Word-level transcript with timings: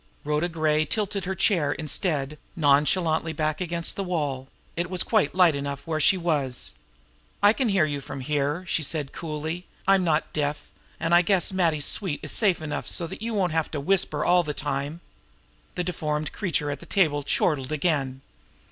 Rhoda 0.23 0.49
Gray 0.49 0.83
tilted 0.83 1.25
her 1.25 1.35
chair, 1.35 1.73
instead, 1.73 2.39
nonchalantly 2.55 3.33
back 3.33 3.61
against 3.61 3.95
the 3.95 4.03
wall 4.03 4.47
it 4.75 4.89
was 4.89 5.03
quite 5.03 5.35
light 5.35 5.53
enough 5.53 5.85
where 5.85 5.99
she 5.99 6.17
was! 6.17 6.71
"I 7.43 7.53
can 7.53 7.69
hear 7.69 7.85
you 7.85 8.01
from 8.01 8.21
here," 8.21 8.65
she 8.67 8.81
said 8.81 9.13
coolly. 9.13 9.67
"I'm 9.87 10.03
not 10.03 10.33
deaf, 10.33 10.71
and 10.99 11.13
I 11.13 11.21
guess 11.21 11.53
Matty's 11.53 11.85
suite 11.85 12.21
is 12.23 12.31
safe 12.31 12.63
enough 12.63 12.87
so 12.87 13.05
that 13.05 13.21
you 13.21 13.35
won't 13.35 13.51
have 13.51 13.69
to 13.69 13.79
whisper 13.79 14.25
all 14.25 14.41
the 14.41 14.55
time!" 14.55 15.01
The 15.75 15.83
deformed 15.83 16.31
creature 16.31 16.71
at 16.71 16.79
the 16.79 16.87
table 16.87 17.21
chortled 17.21 17.71
again. 17.71 18.21